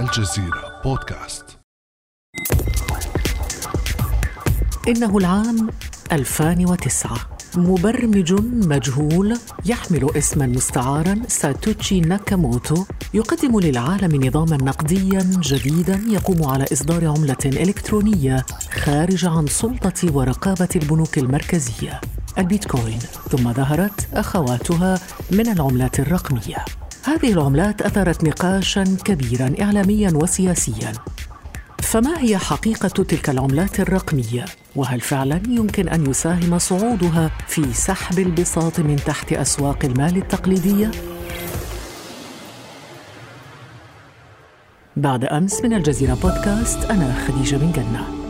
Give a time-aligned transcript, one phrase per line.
[0.00, 1.58] الجزيرة بودكاست.
[4.88, 5.70] إنه العام
[6.12, 7.18] 2009
[7.56, 8.32] مبرمج
[8.66, 12.84] مجهول يحمل اسما مستعارا ساتوتشي ناكاموتو
[13.14, 21.18] يقدم للعالم نظاما نقديا جديدا يقوم على إصدار عملة إلكترونية خارج عن سلطة ورقابة البنوك
[21.18, 22.00] المركزية.
[22.38, 22.98] البيتكوين.
[23.30, 25.00] ثم ظهرت أخواتها
[25.30, 26.64] من العملات الرقمية.
[27.06, 30.92] هذه العملات أثارت نقاشا كبيرا إعلاميا وسياسيا
[31.82, 34.44] فما هي حقيقة تلك العملات الرقمية؟
[34.76, 40.90] وهل فعلا يمكن أن يساهم صعودها في سحب البساط من تحت أسواق المال التقليدية؟
[44.96, 48.25] بعد أمس من الجزيرة بودكاست أنا خديجة بن جنة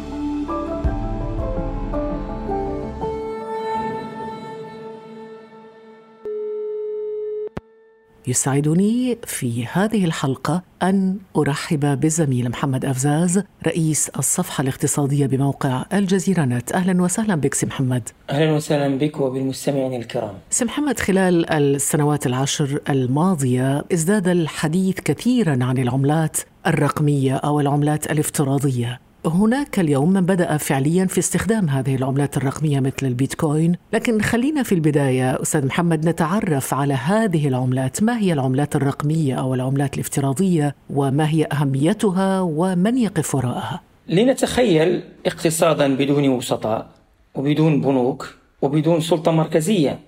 [8.26, 16.72] يسعدني في هذه الحلقة أن أرحب بالزميل محمد أفزاز رئيس الصفحة الاقتصادية بموقع الجزيرة نت
[16.72, 18.08] أهلا وسهلا بك سي محمد.
[18.30, 20.34] أهلا وسهلا بك وبالمستمعين الكرام.
[20.50, 29.05] سي محمد خلال السنوات العشر الماضية ازداد الحديث كثيرا عن العملات الرقمية أو العملات الافتراضية.
[29.26, 33.76] هناك اليوم من بدأ فعليا في استخدام هذه العملات الرقمية مثل البيتكوين.
[33.92, 38.02] لكن خلينا في البداية أستاذ محمد نتعرف على هذه العملات.
[38.02, 45.96] ما هي العملات الرقمية أو العملات الافتراضية؟ وما هي أهميتها؟ ومن يقف وراءها؟ لنتخيل اقتصادا
[45.96, 46.86] بدون وسطاء
[47.34, 49.98] وبدون بنوك وبدون سلطة مركزية.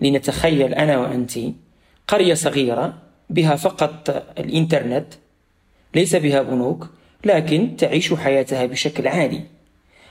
[0.00, 1.32] لنتخيل أنا وأنت
[2.08, 2.94] قرية صغيرة
[3.30, 5.06] بها فقط الإنترنت
[5.94, 6.88] ليس بها بنوك
[7.24, 9.40] لكن تعيش حياتها بشكل عادي.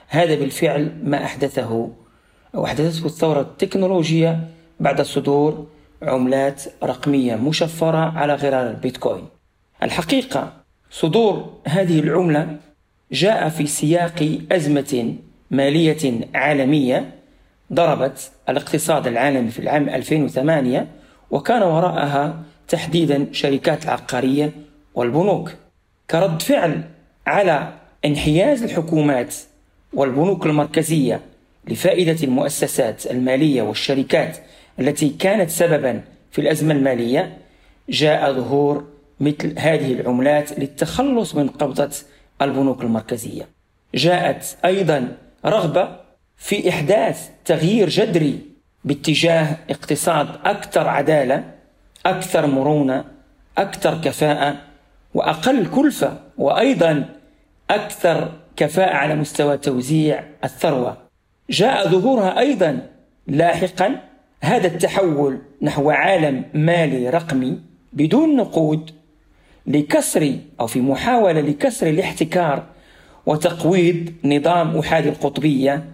[0.07, 1.91] هذا بالفعل ما أحدثه
[2.55, 4.39] أو أحدثته الثورة التكنولوجية
[4.79, 5.67] بعد صدور
[6.01, 9.23] عملات رقمية مشفرة على غرار البيتكوين.
[9.83, 10.53] الحقيقة
[10.91, 12.57] صدور هذه العملة
[13.11, 15.15] جاء في سياق أزمة
[15.51, 17.11] مالية عالمية
[17.73, 20.87] ضربت الاقتصاد العالمي في العام 2008
[21.31, 24.51] وكان وراءها تحديدا شركات العقارية
[24.95, 25.51] والبنوك.
[26.11, 26.83] كرد فعل
[27.27, 27.73] على
[28.05, 29.35] انحياز الحكومات
[29.93, 31.21] والبنوك المركزية
[31.67, 34.37] لفائدة المؤسسات المالية والشركات
[34.79, 36.01] التي كانت سببا
[36.31, 37.37] في الأزمة المالية
[37.89, 38.85] جاء ظهور
[39.19, 41.89] مثل هذه العملات للتخلص من قبضة
[42.41, 43.47] البنوك المركزية.
[43.95, 45.95] جاءت أيضا رغبة
[46.37, 48.39] في إحداث تغيير جذري
[48.83, 51.43] باتجاه اقتصاد أكثر عدالة
[52.05, 53.05] أكثر مرونة
[53.57, 54.55] أكثر كفاءة
[55.13, 57.16] وأقل كلفة وأيضا
[57.69, 60.97] أكثر كفاءة على مستوى توزيع الثروة.
[61.49, 62.87] جاء ظهورها أيضا
[63.27, 63.95] لاحقا.
[64.41, 67.59] هذا التحول نحو عالم مالي رقمي
[67.93, 68.91] بدون نقود
[69.67, 72.63] لكسر أو في محاولة لكسر الاحتكار
[73.25, 75.85] وتقويض نظام أحادي القطبية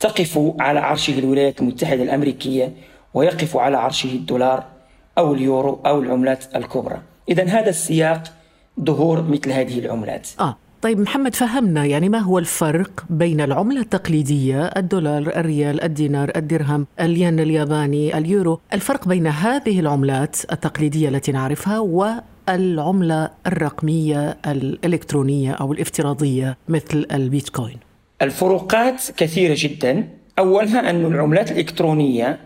[0.00, 2.72] تقف على عرشه الولايات المتحدة الأمريكية
[3.14, 4.64] ويقف على عرشه الدولار
[5.18, 7.02] أو اليورو أو العملات الكبرى.
[7.28, 8.22] إذا هذا السياق
[8.80, 10.28] ظهور مثل هذه العملات.
[10.40, 10.56] آه.
[10.86, 17.40] طيب محمد فهمنا يعني ما هو الفرق بين العملة التقليدية الدولار الريال الدينار الدرهم الين
[17.40, 27.06] الياباني اليورو الفرق بين هذه العملات التقليدية التي نعرفها والعملة الرقمية الإلكترونية أو الافتراضية مثل
[27.12, 27.76] البيتكوين؟
[28.22, 30.08] الفروقات كثيرة جدا.
[30.38, 32.38] أولها أن العملات الإلكترونية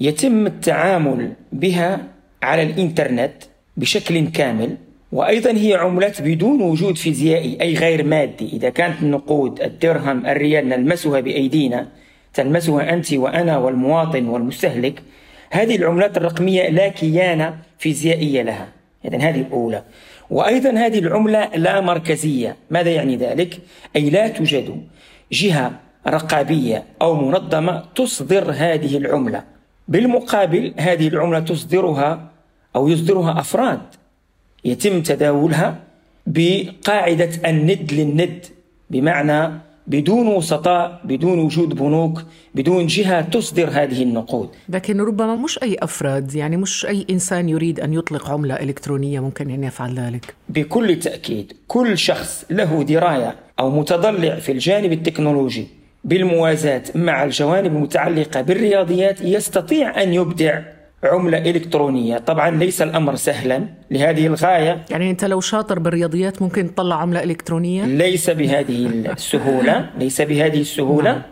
[0.00, 2.00] يتم التعامل بها
[2.42, 3.34] على الإنترنت
[3.76, 4.76] بشكل كامل.
[5.14, 8.48] وأيضا هي عملات بدون وجود فيزيائي أي غير مادي.
[8.52, 11.88] إذا كانت النقود الدرهم الريال نلمسها بأيدينا
[12.34, 15.02] تلمسها أنت وأنا والمواطن والمستهلك
[15.50, 18.68] هذه العملات الرقمية لا كيان فيزيائي لها.
[19.04, 19.82] إذا هذه الأولى.
[20.30, 22.56] وأيضا هذه العملة لا مركزية.
[22.70, 23.58] ماذا يعني ذلك؟
[23.96, 24.82] أي لا توجد
[25.32, 25.72] جهة
[26.06, 29.44] رقابية أو منظمة تصدر هذه العملة.
[29.88, 32.30] بالمقابل هذه العملة تصدرها
[32.76, 33.80] أو يصدرها أفراد.
[34.64, 35.78] يتم تداولها
[36.26, 38.46] بقاعدة الند للند
[38.90, 39.52] بمعنى
[39.86, 42.22] بدون وسطاء بدون وجود بنوك
[42.54, 44.48] بدون جهة تصدر هذه النقود.
[44.68, 49.50] لكن ربما مش أي أفراد يعني مش أي إنسان يريد أن يطلق عملة إلكترونية ممكن
[49.50, 50.34] أن يفعل ذلك.
[50.48, 55.66] بكل تأكيد كل شخص له دراية أو متضلع في الجانب التكنولوجي
[56.04, 60.60] بالموازاة مع الجوانب المتعلقة بالرياضيات يستطيع أن يبدع
[61.06, 62.18] عملة إلكترونية.
[62.18, 64.84] طبعا ليس الأمر سهلا لهذه الغاية.
[64.90, 71.12] يعني أنت لو شاطر بالرياضيات ممكن تطلع عملة إلكترونية؟ ليس بهذه السهولة ليس بهذه السهولة.
[71.12, 71.22] نعم.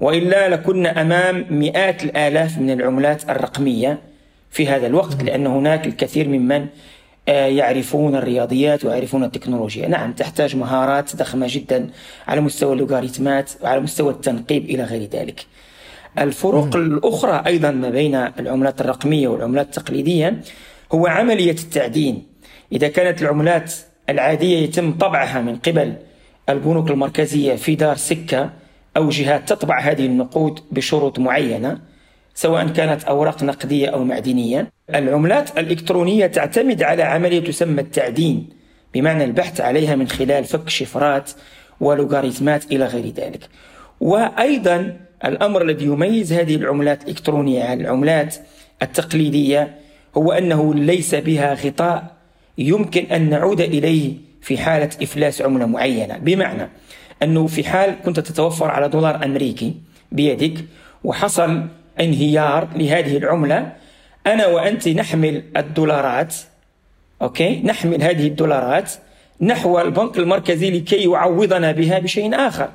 [0.00, 3.98] وإلا لكنا أمام مئات الآلاف من العملات الرقمية
[4.50, 6.66] في هذا الوقت لأن هناك الكثير ممن
[7.28, 9.88] آه، يعرفون الرياضيات ويعرفون التكنولوجيا.
[9.88, 11.90] نعم تحتاج مهارات ضخمة جدا
[12.28, 15.46] على مستوى اللوغاريتمات وعلى مستوى التنقيب إلى غير ذلك.
[16.18, 20.40] الفروق الأخرى أيضا ما بين العملات الرقمية والعملات التقليدية
[20.92, 22.26] هو عملية التعدين.
[22.72, 23.74] إذا كانت العملات
[24.08, 25.94] العادية يتم طبعها من قبل
[26.48, 28.50] البنوك المركزية في دار سكة
[28.96, 31.78] أو جهات تطبع هذه النقود بشروط معينة
[32.34, 38.48] سواء كانت أوراق نقدية أو معدنية العملات الإلكترونية تعتمد على عملية تسمى التعدين
[38.94, 41.30] بمعنى البحث عليها من خلال فك شفرات
[41.80, 43.48] ولوغاريتمات إلى غير ذلك.
[44.00, 48.36] وأيضا الأمر الذي يميز هذه العملات الإلكترونية عن العملات
[48.82, 49.74] التقليدية
[50.16, 52.14] هو أنه ليس بها غطاء
[52.58, 54.12] يمكن أن نعود إليه
[54.42, 56.18] في حالة إفلاس عملة معينة.
[56.18, 56.68] بمعنى
[57.22, 59.74] أنه في حال كنت تتوفر على دولار أمريكي
[60.12, 60.64] بيدك
[61.04, 61.66] وحصل
[62.00, 63.72] انهيار لهذه العملة
[64.26, 66.34] أنا وأنت نحمل الدولارات
[67.22, 68.92] أوكي؟ نحمل هذه الدولارات
[69.40, 72.68] نحو البنك المركزي لكي يعوضنا بها بشيء آخر.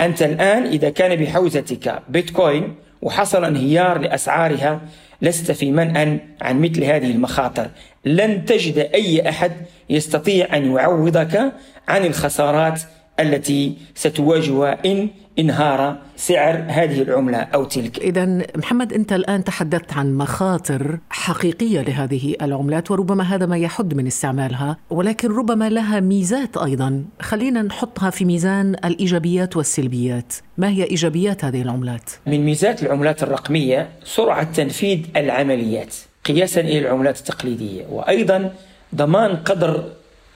[0.00, 4.80] أنت الآن إذا كان بحوزتك بيتكوين وحصل انهيار لأسعارها
[5.22, 7.70] لست في منأ عن مثل هذه المخاطر.
[8.04, 9.52] لن تجد أي أحد
[9.90, 11.52] يستطيع أن يعوضك
[11.88, 12.82] عن الخسارات
[13.20, 15.08] التي ستواجهها إن
[15.38, 17.98] انهار سعر هذه العملة أو تلك.
[17.98, 24.06] إذا محمد أنت الآن تحدثت عن مخاطر حقيقية لهذه العملات وربما هذا ما يحد من
[24.06, 27.04] استعمالها ولكن ربما لها ميزات أيضا.
[27.20, 30.34] خلينا نحطها في ميزان الإيجابيات والسلبيات.
[30.58, 35.94] ما هي إيجابيات هذه العملات؟ من ميزات العملات الرقمية سرعة تنفيذ العمليات
[36.24, 38.52] قياسا إلى العملات التقليدية وأيضا
[38.94, 39.84] ضمان قدر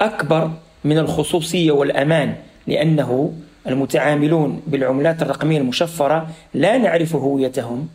[0.00, 0.50] أكبر
[0.84, 2.34] من الخصوصية والأمان.
[2.66, 3.32] لأنه
[3.66, 7.88] المتعاملون بالعملات الرقمية المشفرة لا نعرف هويتهم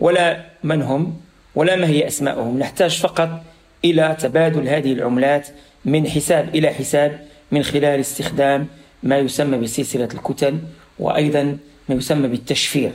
[0.00, 1.16] ولا من هم
[1.54, 3.42] ولا ما هي أسماءهم نحتاج فقط
[3.84, 5.48] إلى تبادل هذه العملات
[5.84, 7.20] من حساب إلى حساب
[7.52, 8.66] من خلال استخدام
[9.02, 10.58] ما يسمى بسلسلة الكتل
[10.98, 12.92] وأيضا ما يسمى بالتشفير.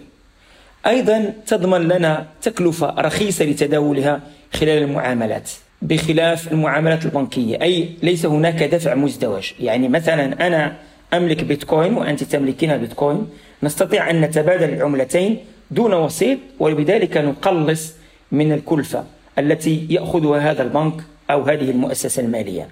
[0.87, 4.21] أيضا تضمن لنا تكلفة رخيصة لتداولها
[4.53, 9.51] خلال المعاملات بخلاف المعاملات البنكية أي ليس هناك دفع مزدوج.
[9.59, 10.75] يعني مثلا أنا
[11.13, 13.27] أملك بيتكوين وأنت تملكين بيتكوين.
[13.63, 15.37] نستطيع أن نتبادل العملتين
[15.71, 17.93] دون وسيط وبذلك نقلص
[18.31, 19.03] من الكلفة
[19.39, 20.93] التي يأخذها هذا البنك
[21.31, 22.67] أو هذه المؤسسة المالية.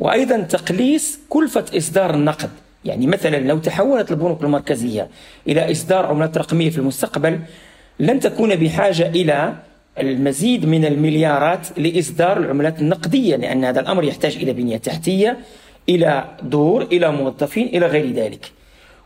[0.00, 2.50] وأيضا تقليص كلفة إصدار النقد.
[2.84, 5.08] يعني مثلا لو تحولت البنوك المركزية
[5.48, 7.40] إلى إصدار عملات رقمية في المستقبل
[8.00, 9.54] لن تكون بحاجة إلى
[9.98, 15.38] المزيد من المليارات لإصدار العملات النقدية لأن هذا الأمر يحتاج إلى بنية تحتية.
[15.88, 18.52] إلى دور إلى موظفين إلى غير ذلك.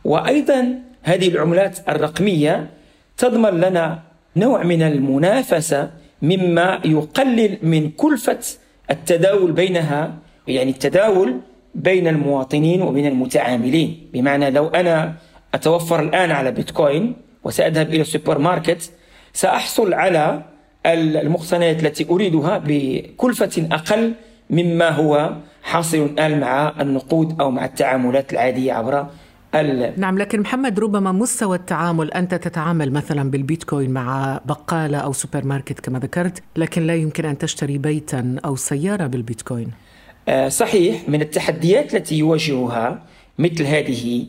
[0.04, 2.70] وأيضا هذه العملات الرقمية
[3.16, 4.02] تضمن لنا
[4.36, 5.90] نوع من المنافسة
[6.22, 8.38] مما يقلل من كلفة
[8.90, 10.14] التداول بينها
[10.48, 11.40] يعني التداول
[11.74, 14.08] بين المواطنين وبين المتعاملين.
[14.12, 15.14] بمعنى لو أنا
[15.54, 18.90] أتوفر الآن على بيتكوين وسأذهب إلى السوبر ماركت
[19.32, 20.42] سأحصل على
[20.86, 24.12] المقتنيات التي أريدها بكلفة أقل
[24.50, 29.06] مما هو حاصل الآن مع النقود أو مع التعاملات العادية عبر
[29.96, 35.80] نعم لكن محمد ربما مستوى التعامل أنت تتعامل مثلا بالبيتكوين مع بقالة أو سوبر ماركت
[35.80, 39.70] كما ذكرت لكن لا يمكن أن تشتري بيتا أو سيارة بالبيتكوين.
[40.28, 43.02] آه صحيح من التحديات التي يواجهها
[43.38, 44.26] مثل هذه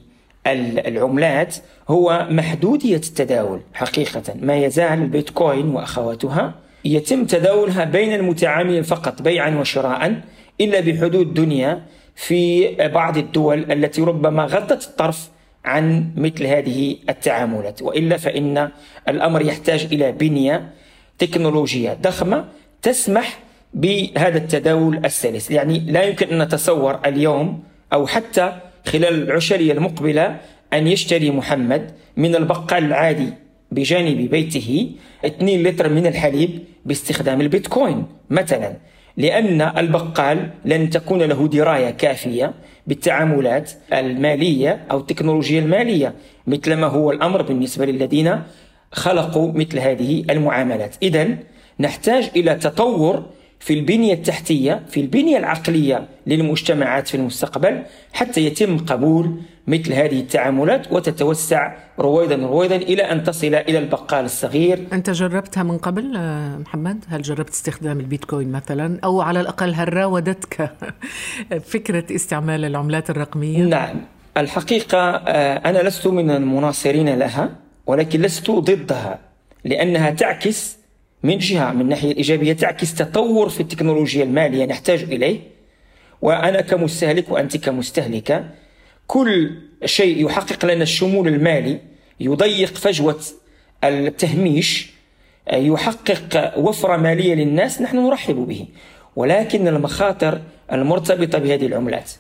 [0.47, 1.55] العملات
[1.89, 3.59] هو محدودية التداول.
[3.73, 6.53] حقيقة ما يزال البيتكوين وأخواتها
[6.85, 10.21] يتم تداولها بين المتعاملين فقط بيعا وشراء.
[10.61, 11.81] إلا بحدود دنيا
[12.15, 15.29] في بعض الدول التي ربما غضت الطرف
[15.65, 17.81] عن مثل هذه التعاملات.
[17.81, 18.69] وإلا فإن
[19.07, 20.69] الأمر يحتاج إلى بنية
[21.17, 22.45] تكنولوجية ضخمة
[22.81, 23.39] تسمح
[23.73, 28.53] بهذا التداول السلس، يعني لا يمكن أن نتصور اليوم أو حتى
[28.85, 30.37] خلال العشرية المقبلة
[30.73, 33.29] أن يشتري محمد من البقال العادي
[33.71, 34.91] بجانب بيته
[35.25, 38.77] 2 لتر من الحليب باستخدام البيتكوين مثلا.
[39.17, 42.53] لأن البقال لن تكون له دراية كافية
[42.87, 46.13] بالتعاملات المالية أو التكنولوجيا المالية
[46.47, 48.41] مثل ما هو الأمر بالنسبة للذين
[48.91, 50.95] خلقوا مثل هذه المعاملات.
[51.03, 51.27] إذا
[51.79, 53.25] نحتاج إلى تطور
[53.61, 60.91] في البنية التحتية في البنية العقلية للمجتمعات في المستقبل حتى يتم قبول مثل هذه التعاملات
[60.91, 67.05] وتتوسع رويدا رويدا إلى أن تصل إلى البقال الصغير أنت جربتها من قبل آه، محمد؟
[67.07, 70.71] هل جربت استخدام البيتكوين مثلا؟ أو على الأقل هل راودتك
[71.73, 74.01] فكرة استعمال العملات الرقمية؟ نعم
[74.37, 77.49] الحقيقة آه، أنا لست من المناصرين لها
[77.87, 79.19] ولكن لست ضدها
[79.65, 80.80] لأنها تعكس
[81.23, 85.39] من جهة من الناحية الإيجابية تعكس تطور في التكنولوجيا المالية نحتاج إليه.
[86.21, 88.45] وأنا كمستهلك وأنت كمستهلكة
[89.07, 89.51] كل
[89.85, 91.79] شيء يحقق لنا الشمول المالي
[92.19, 93.19] يضيق فجوة
[93.83, 94.91] التهميش
[95.53, 98.65] يحقق وفرة مالية للناس نحن نرحب به.
[99.15, 102.11] ولكن المخاطر المرتبطة بهذه العملات.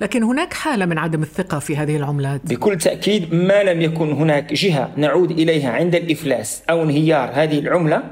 [0.00, 2.40] لكن هناك حالة من عدم الثقة في هذه العملات.
[2.44, 8.02] بكل تأكيد ما لم يكن هناك جهة نعود إليها عند الإفلاس أو انهيار هذه العملة.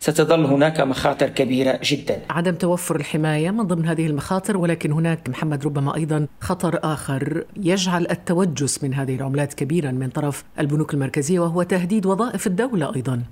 [0.00, 2.20] ستظل هناك مخاطر كبيرة جدا.
[2.30, 8.06] عدم توفر الحماية من ضمن هذه المخاطر ولكن هناك محمد ربما أيضا خطر آخر يجعل
[8.10, 13.22] التوجس من هذه العملات كبيرا من طرف البنوك المركزية وهو تهديد وظائف الدولة أيضا.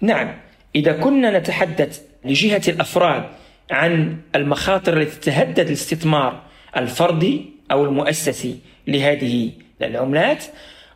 [0.00, 0.36] نعم
[0.74, 3.24] إذا كنا نتحدث لجهة الأفراد
[3.70, 6.42] عن المخاطر التي تهدد الاستثمار
[6.76, 9.50] الفردي أو المؤسسي لهذه
[9.82, 10.44] العملات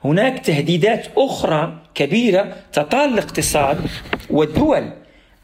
[0.05, 3.79] هناك تهديدات أخرى كبيرة تطال الاقتصاد
[4.31, 4.93] والدول.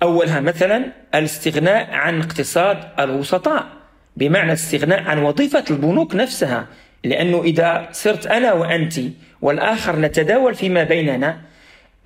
[0.03, 3.67] أولها مثلا الاستغناء عن اقتصاد الوسطاء
[4.17, 6.67] بمعنى الاستغناء عن وظيفة البنوك نفسها.
[7.05, 8.95] لأنه إذا صرت أنا وأنت
[9.43, 11.41] والآخر نتداول فيما بيننا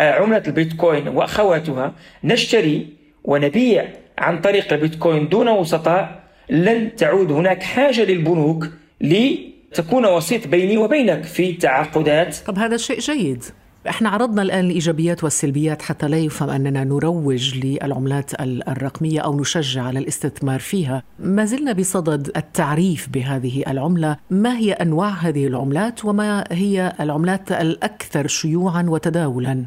[0.00, 1.92] آه، عملة البيتكوين وأخواتها
[2.24, 2.88] نشتري
[3.24, 8.66] ونبيع عن طريق البيتكوين دون وسطاء لن تعود هناك حاجة للبنوك
[9.00, 12.36] لتكون وسيط بيني وبينك في تعاقدات.
[12.36, 13.44] طب هذا شيء جيد.
[13.88, 19.98] إحنا عرضنا الآن الايجابيات والسلبيات حتى لا يفهم أننا نروج للعملات الرقمية أو نشجع على
[19.98, 26.92] الاستثمار فيها، ما زلنا بصدد التعريف بهذه العملة، ما هي أنواع هذه العملات وما هي
[27.00, 29.64] العملات الأكثر شيوعا وتداولا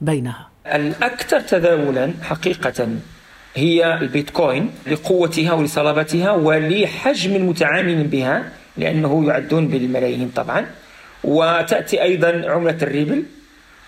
[0.00, 2.88] بينها؟ الأكثر تداولا حقيقه
[3.54, 10.66] هي البيتكوين لقوتها ولصلابتها ولحجم المتعاملين بها لأنه يعدون بالملايين طبعا.
[11.24, 13.22] وتأتي أيضا عملة الريبل.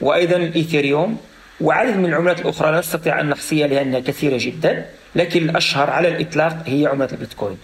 [0.00, 1.16] وأيضا الإيثيريوم
[1.60, 6.62] وعدد من العملات الأخرى لا نستطيع أن نحصيها لأنها كثيرة جدا لكن الأشهر على الإطلاق
[6.66, 7.58] هي عملة البيتكوين.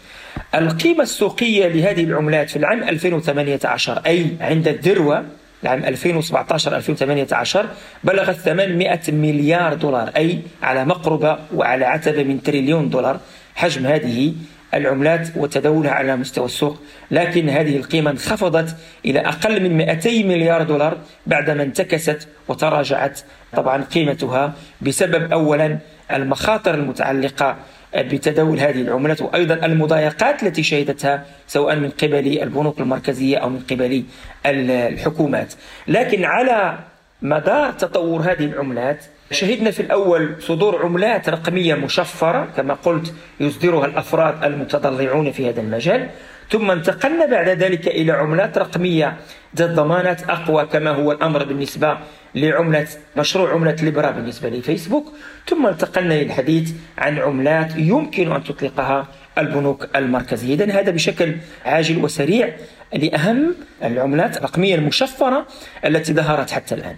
[0.55, 5.25] القيمة السوقية لهذه العملات في العام 2018 أي عند الذروة
[5.63, 7.67] العام 2017 2018
[8.05, 13.21] بلغت 800 مليار دولار أي على مقربة وعلى عتبة من تريليون دولار
[13.55, 14.35] حجم هذه
[14.77, 16.79] العملات وتداولها على مستوى السوق.
[17.11, 23.21] لكن هذه القيمة انخفضت إلى أقل من 200 مليار دولار بعدما انتكست وتراجعت
[23.53, 25.79] طبعا قيمتها بسبب أولا
[26.13, 27.57] المخاطر المتعلقة
[27.97, 34.05] بتداول هذه العملات وأيضا المضايقات التي شهدتها سواء من قبل البنوك المركزية أو من قبل
[34.47, 35.55] الحكومات.
[35.89, 36.79] لكن على
[37.23, 44.45] مدار تطور هذه العملات شهدنا في الأول صدور عملات رقمية مشفرة كما قلت يصدرها الأفراد
[44.45, 46.09] المتضرعون في هذا المجال.
[46.51, 49.17] ثم انتقلنا بعد ذلك إلى عملات رقمية
[49.57, 51.99] ذات ضمانات أقوى كما هو الأمر بالنسبة
[52.35, 55.13] لعملة مشروع عملة ليبرا بالنسبة لفيسبوك.
[55.47, 59.07] ثم انتقلنا للحديث عن عملات يمكن أن تطلقها
[59.39, 60.55] البنوك المركزية.
[60.55, 62.57] إذن هذا بشكل عاجل وسريع
[62.95, 63.55] لأهم
[63.85, 65.47] العملات الرقمية المشفرة
[65.85, 66.97] التي ظهرت حتى الآن.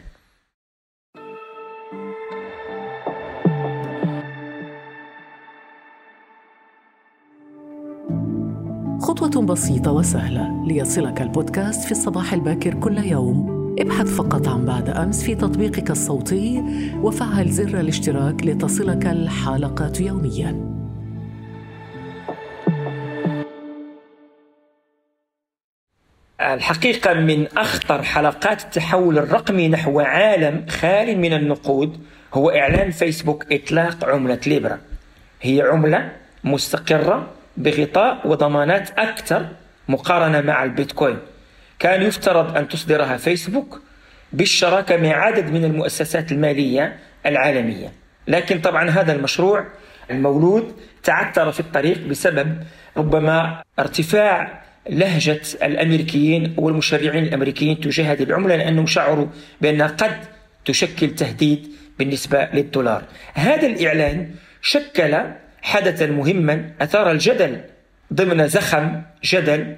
[9.18, 13.58] خطوة بسيطة وسهلة ليصلك البودكاست في الصباح الباكر كل يوم.
[13.80, 16.64] ابحث فقط عن بعد أمس في تطبيقك الصوتي
[17.02, 20.78] وفعل زر الاشتراك لتصلك الحلقات يومياً.
[26.40, 32.00] الحقيقة من أخطر حلقات التحول الرقمي نحو عالم خال من النقود
[32.34, 34.78] هو إعلان فيسبوك إطلاق عملة ليبرا.
[35.42, 36.12] هي عملة
[36.44, 39.48] مستقرة بغطاء وضمانات أكثر
[39.88, 41.18] مقارنة مع البيتكوين.
[41.78, 43.82] كان يفترض أن تصدرها فيسبوك
[44.32, 46.96] بالشراكة مع عدد من المؤسسات المالية
[47.26, 47.92] العالمية.
[48.28, 49.66] لكن طبعا هذا المشروع
[50.10, 50.72] المولود
[51.02, 52.62] تعثر في الطريق بسبب
[52.96, 59.26] ربما ارتفاع لهجة الأمريكيين والمشرعين الأمريكيين تجاه هذه العملة لأنهم شعروا
[59.60, 60.16] بأنها قد
[60.64, 63.02] تشكل تهديد بالنسبة للدولار.
[63.34, 64.30] هذا الإعلان
[64.62, 65.18] شكل
[65.62, 67.60] حدثا مهما أثار الجدل
[68.12, 69.76] ضمن زخم جدل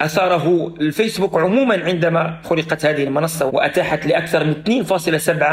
[0.00, 5.44] أثاره الفيسبوك عموما عندما خلقت هذه المنصة وأتاحت لأكثر من 2.7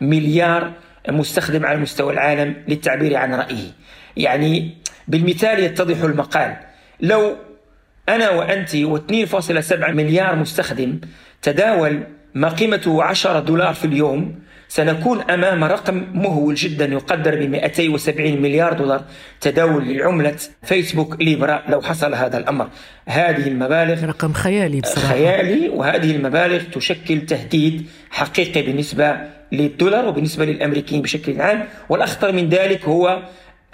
[0.00, 0.72] مليار
[1.08, 3.70] مستخدم على مستوى العالم للتعبير عن رأيه.
[4.16, 4.74] يعني
[5.08, 6.56] بالمثال يتضح المقال.
[7.00, 7.36] لو
[8.08, 11.00] أنا وأنت و2.7 مليار مستخدم
[11.42, 12.02] تداول
[12.34, 14.42] ما قيمته 10 دولار في اليوم
[14.74, 19.04] سنكون أمام رقم مهول جدا يقدر ب 270 مليار دولار
[19.40, 22.68] تداول لعملة فيسبوك ليبرا لو حصل هذا الأمر.
[23.06, 25.08] هذه المبالغ رقم خيالي بصراحة.
[25.08, 29.16] خيالي وهذه المبالغ تشكل تهديد حقيقي بالنسبة
[29.52, 31.64] للدولار وبالنسبة للأمريكيين بشكل عام.
[31.88, 33.22] والأخطر من ذلك هو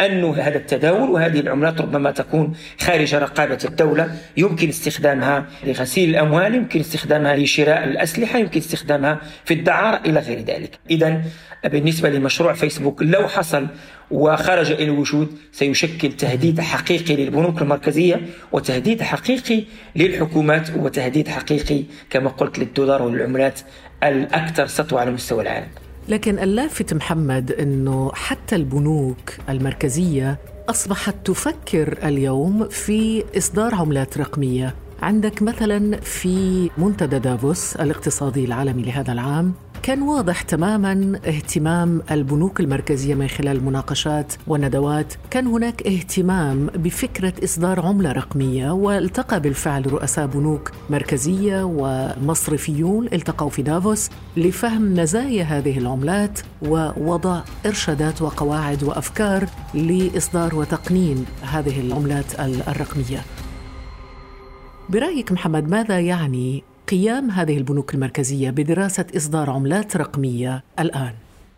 [0.01, 4.17] أن هذا التداول وهذه العملات ربما تكون خارج رقابة الدولة.
[4.37, 10.79] يمكن استخدامها لغسيل الأموال يمكن استخدامها لشراء الأسلحة يمكن استخدامها في الدعارة إلى غير ذلك.
[10.91, 11.23] إذا
[11.65, 13.67] بالنسبة لمشروع فيسبوك لو حصل
[14.11, 18.21] وخرج إلى الوجود سيشكل تهديد حقيقي للبنوك المركزية
[18.53, 19.65] وتهديد حقيقي
[19.97, 23.61] للحكومات وتهديد حقيقي كما قلت للدولار والعملات
[24.03, 25.88] الأكثر سطوة على مستوى العالم.
[26.09, 30.39] لكن اللافت محمد إنه حتى البنوك المركزية
[30.69, 34.75] أصبحت تفكر اليوم في إصدار عملات رقمية.
[35.03, 43.15] عندك مثلا في منتدى دافوس الاقتصادي العالمي لهذا العام كان واضح تماما اهتمام البنوك المركزية
[43.15, 50.71] من خلال المناقشات والندوات، كان هناك اهتمام بفكرة إصدار عملة رقمية والتقى بالفعل رؤساء بنوك
[50.91, 61.25] مركزية ومصرفيون التقوا في دافوس لفهم مزايا هذه العملات ووضع إرشادات وقواعد وأفكار لإصدار وتقنين
[61.43, 63.23] هذه العملات الرقمية.
[64.89, 71.13] برأيك محمد ماذا يعني قيام هذه البنوك المركزية بدراسة إصدار عملات رقمية الآن؟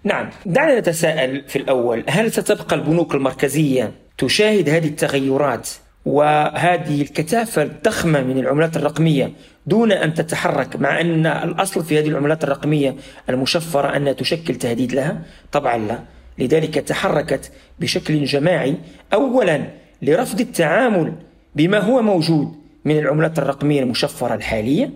[0.04, 5.68] نعم دعنا نتساءل في الأول هل ستبقى البنوك المركزية تشاهد هذه التغيرات
[6.06, 9.32] وهذه الكثافة الضخمة من العملات الرقمية
[9.66, 12.94] دون أن تتحرك مع أن الأصل في هذه العملات الرقمية
[13.28, 15.22] المشفرة أنها تشكل تهديد لها
[15.52, 15.98] طبعا لا
[16.38, 18.76] لذلك تحركت بشكل جماعي
[19.12, 19.62] أولا
[20.02, 21.12] لرفض التعامل
[21.56, 24.90] بما هو موجود من العملات الرقمية المشفرة الحالية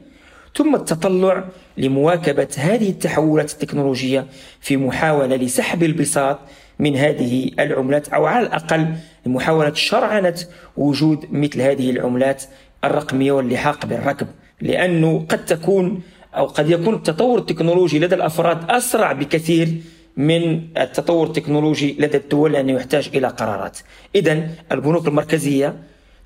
[0.57, 1.45] ثم التطلع
[1.77, 4.27] لمواكبة هذه التحولات التكنولوجية
[4.61, 6.39] في محاولة لسحب البساط
[6.79, 8.95] من هذه العملات أو على الأقل
[9.27, 10.39] لمحاولة شرعنة
[10.77, 12.43] وجود مثل هذه العملات
[12.85, 14.27] الرقمية واللحاق بالركب.
[14.61, 16.03] لأنه قد تكون
[16.37, 19.69] أو قد يكون التطور التكنولوجي لدى الأفراد أسرع بكثير
[20.17, 23.79] من التطور التكنولوجي لدى الدول لأنه يحتاج إلى قرارات.
[24.15, 25.77] إذا البنوك المركزية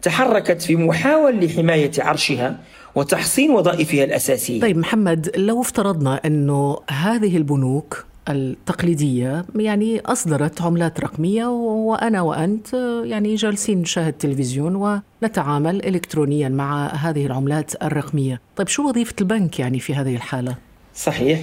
[0.03, 2.59] تحركت في محاولة لحماية عرشها
[2.99, 4.61] وتحسين وظائفها الأساسية.
[4.61, 13.35] طيب محمد لو افترضنا أنه هذه البنوك التقليدية يعني أصدرت عملات رقمية وأنا وأنت يعني
[13.35, 18.41] جالسين نشاهد تلفزيون ونتعامل إلكترونيا مع هذه العملات الرقمية.
[18.57, 20.55] طيب شو وظيفة البنك يعني في هذه الحالة؟
[20.95, 21.41] صحيح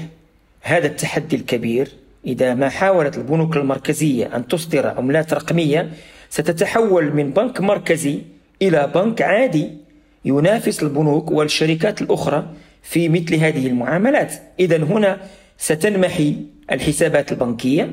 [0.62, 1.91] هذا التحدي الكبير.
[2.25, 5.89] إذا ما حاولت البنوك المركزية أن تصدر عملات رقمية
[6.30, 8.21] ستتحول من بنك مركزي
[8.62, 9.85] إلى بنك عادي.
[10.25, 12.45] ينافس البنوك والشركات الأخرى
[12.81, 14.33] في مثل هذه المعاملات.
[14.59, 15.17] إذا هنا
[15.57, 16.35] ستنمحي
[16.71, 17.91] الحسابات البنكية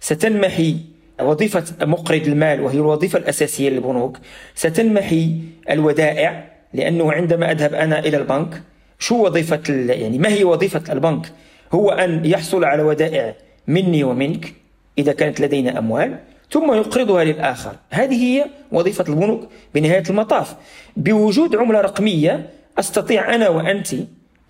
[0.00, 0.76] ستنمحي
[1.20, 4.18] وظيفة مقرض المال وهي الوظيفة الأساسية للبنوك
[4.54, 5.36] ستنمحي
[5.70, 8.62] الودائع لأنه عندما أذهب أنا إلى البنك
[8.98, 9.62] شو وظيفة
[9.92, 11.32] يعني ما هي وظيفة البنك؟
[11.72, 13.34] هو أن يحصل على ودائع
[13.66, 14.54] مني ومنك
[14.98, 16.18] إذا كانت لدينا أموال
[16.50, 17.76] ثم يقرضها للآخر.
[17.90, 20.56] هذه هي وظيفة البنوك بنهاية المطاف.
[20.96, 23.94] بوجود عملة رقمية أستطيع أنا وأنت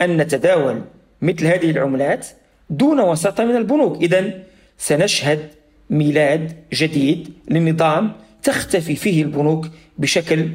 [0.02, 0.82] أن نتداول
[1.22, 2.26] مثل هذه العملات
[2.70, 4.02] دون وساطة من البنوك.
[4.02, 4.32] إذا
[4.78, 5.48] سنشهد
[5.90, 9.66] ميلاد جديد لنظام تختفي فيه البنوك
[9.98, 10.48] بشكل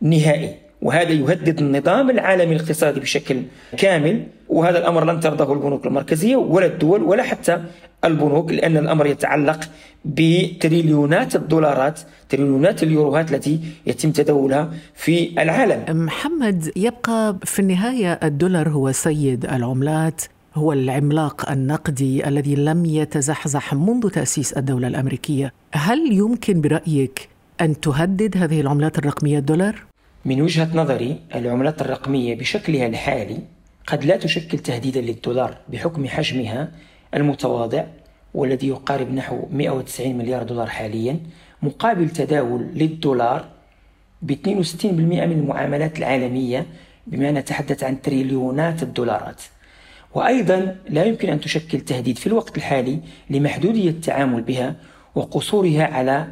[0.00, 0.54] نهائي.
[0.82, 3.42] وهذا يهدد النظام العالمي الاقتصادي بشكل
[3.76, 7.62] كامل وهذا الأمر لن ترضه البنوك المركزية ولا الدول ولا حتى
[8.04, 9.60] البنوك لأن الأمر يتعلق
[10.04, 16.04] بتريليونات الدولارات تريليونات اليوروهات التي يتم تداولها في العالم.
[16.04, 20.22] محمد يبقى في النهاية الدولار هو سيد العملات
[20.54, 27.28] هو العملاق النقدي الذي لم يتزحزح منذ تأسيس الدولة الأمريكية، هل يمكن برأيك
[27.60, 29.89] أن تهدد هذه العملات الرقمية الدولار؟
[30.24, 33.38] من وجهة نظري العملات الرقمية بشكلها الحالي
[33.86, 36.70] قد لا تشكل تهديدا للدولار بحكم حجمها
[37.14, 37.84] المتواضع
[38.34, 41.20] والذي يقارب نحو 190 مليار دولار حاليا
[41.62, 43.48] مقابل تداول للدولار
[44.22, 46.66] ب 62% من المعاملات العالمية
[47.06, 49.42] بما نتحدث عن تريليونات الدولارات.
[50.14, 54.74] وأيضا لا يمكن أن تشكل تهديد في الوقت الحالي لمحدودية التعامل بها
[55.14, 56.26] وقصورها على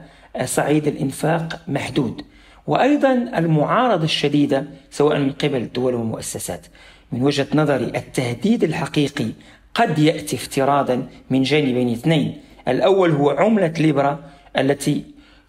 [0.45, 2.23] صعيد الإنفاق محدود.
[2.69, 6.67] وأيضا المعارضة الشديدة سواء من قبل الدول والمؤسسات.
[7.13, 9.29] من وجهة نظري التهديد الحقيقي
[9.75, 12.41] قد يأتي افتراضا من جانبين اثنين.
[12.69, 14.19] الأول هو عملة ليبرا
[14.59, 15.05] التي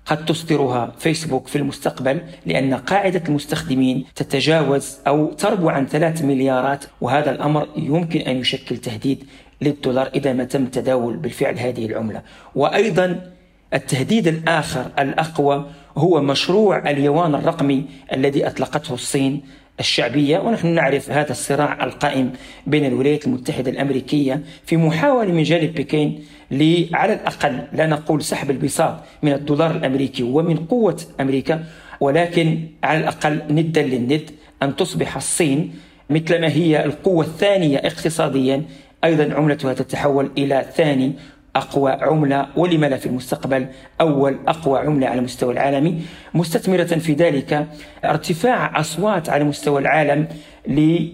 [0.06, 7.32] قد تصدرها فيسبوك في المستقبل لأن قاعدة المستخدمين تتجاوز أو تربو عن ثلاث مليارات وهذا
[7.32, 9.24] الأمر يمكن أن يشكل تهديد
[9.62, 12.22] للدولار إذا ما تم تداول بالفعل هذه العملة.
[12.56, 13.32] وأيضا
[13.74, 15.66] التهديد الآخر الأقوى
[15.98, 19.42] هو مشروع اليوان الرقمي الذي أطلقته الصين
[19.80, 22.32] الشعبية ونحن نعرف هذا الصراع القائم
[22.68, 26.24] بين الولايات المتحدة الأمريكية في محاولة من جانب بكين
[26.94, 31.64] على الأقل لا نقول سحب البساط من الدولار الأمريكي ومن قوة أمريكا
[32.00, 34.32] ولكن على الأقل ندا للند
[34.64, 35.74] أن تصبح الصين
[36.10, 38.64] مثلما هي القوة الثانية اقتصاديا
[39.04, 41.14] أيضا عملتها تتحول إلى ثاني
[41.56, 43.68] أقوى عملة ولم لا في المستقبل؟
[44.02, 46.02] أول أقوى عملة على المستوى العالمي
[46.34, 47.68] مستثمرة في ذلك
[48.06, 50.28] ارتفاع أصوات على مستوى العالم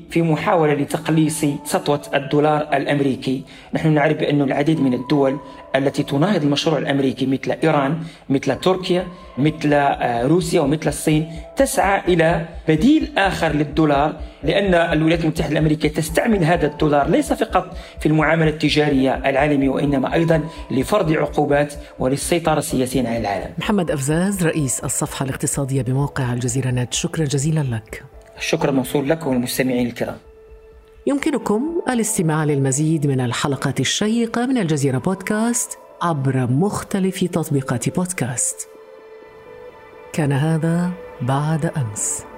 [0.10, 3.44] في محاولة لتقليص سطوة الدولار الأمريكي.
[3.74, 5.40] نحن نعرف بأن العديد من الدول
[5.78, 7.98] التي تناهض المشروع الأمريكي مثل إيران
[8.30, 9.08] مثل تركيا
[9.38, 16.44] مثل آه، روسيا ومثل الصين تسعى إلى بديل آخر للدولار لأن الولايات المتحدة الأمريكية تستعمل
[16.44, 23.18] هذا الدولار ليس فقط في المعاملة التجارية العالمية وإنما أيضا لفرض عقوبات وللسيطرة السياسية على
[23.18, 23.54] العالم.
[23.58, 28.04] محمد أفزاز رئيس الصفحة الاقتصادية بموقع الجزيرة نت شكرا جزيلا لك.
[28.38, 30.18] الشكر موصول لك والمستمعين الكرام.
[31.08, 38.68] يمكنكم الاستماع للمزيد من الحلقات الشيقة من الجزيرة بودكاست عبر مختلف تطبيقات بودكاست.
[40.14, 40.92] كان هذا
[41.22, 42.35] بعد أمس.